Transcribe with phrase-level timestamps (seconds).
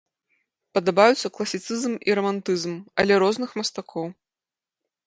[0.77, 2.73] Падабаюцца класіцызм і рамантызм,
[3.05, 4.07] але розных мастакоў.